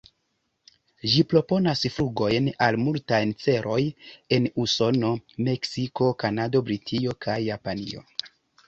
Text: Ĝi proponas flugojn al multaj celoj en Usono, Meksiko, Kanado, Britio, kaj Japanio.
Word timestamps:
Ĝi 1.15 1.25
proponas 1.33 1.83
flugojn 1.97 2.49
al 2.69 2.79
multaj 2.87 3.19
celoj 3.45 3.79
en 4.39 4.51
Usono, 4.67 5.15
Meksiko, 5.51 6.11
Kanado, 6.25 6.65
Britio, 6.73 7.19
kaj 7.29 7.43
Japanio. 7.55 8.09